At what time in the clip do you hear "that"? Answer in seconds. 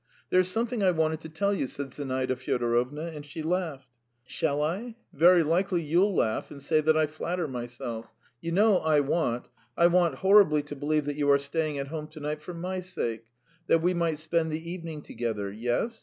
6.81-6.97, 11.05-11.17, 13.67-13.83